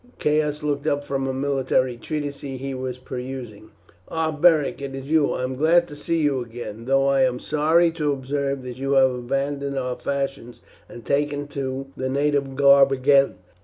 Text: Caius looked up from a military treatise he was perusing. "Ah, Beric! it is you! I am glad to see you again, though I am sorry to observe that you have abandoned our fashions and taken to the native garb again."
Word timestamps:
Caius 0.17 0.63
looked 0.63 0.87
up 0.87 1.03
from 1.03 1.27
a 1.27 1.31
military 1.31 1.95
treatise 1.95 2.39
he 2.41 2.73
was 2.73 2.97
perusing. 2.97 3.69
"Ah, 4.07 4.31
Beric! 4.31 4.81
it 4.81 4.95
is 4.95 5.11
you! 5.11 5.33
I 5.33 5.43
am 5.43 5.53
glad 5.53 5.87
to 5.89 5.95
see 5.95 6.19
you 6.23 6.41
again, 6.41 6.85
though 6.85 7.05
I 7.05 7.21
am 7.21 7.37
sorry 7.37 7.91
to 7.91 8.11
observe 8.11 8.63
that 8.63 8.77
you 8.77 8.93
have 8.93 9.11
abandoned 9.11 9.77
our 9.77 9.95
fashions 9.95 10.59
and 10.89 11.05
taken 11.05 11.45
to 11.49 11.85
the 11.95 12.09
native 12.09 12.55
garb 12.55 12.91
again." 12.91 13.35